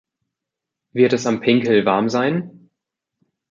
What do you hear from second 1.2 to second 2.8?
am Pink Hill warm sein?